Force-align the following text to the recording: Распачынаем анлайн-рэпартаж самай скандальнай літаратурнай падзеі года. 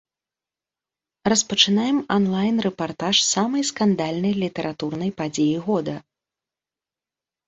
Распачынаем 1.33 1.97
анлайн-рэпартаж 2.15 3.15
самай 3.31 3.63
скандальнай 3.71 4.33
літаратурнай 4.45 5.11
падзеі 5.21 5.55
года. 5.67 5.95